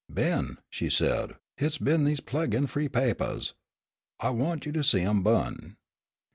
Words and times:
"Ben," 0.09 0.57
she 0.71 0.89
said, 0.89 1.35
"hit's 1.57 1.77
been 1.77 2.05
dese 2.05 2.21
pleggoned 2.21 2.71
free 2.71 2.89
papahs. 2.89 3.53
I 4.19 4.31
want 4.31 4.65
you 4.65 4.71
to 4.71 4.83
see 4.83 5.01
em 5.01 5.21
bu'n." 5.21 5.75